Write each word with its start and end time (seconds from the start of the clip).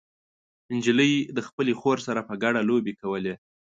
نجلۍ 0.75 1.13
د 1.35 1.39
خپلې 1.47 1.73
خور 1.79 1.97
سره 2.07 2.21
په 2.29 2.33
ګډه 2.43 2.61
لوبې 2.69 2.93
کولې. 3.01 3.33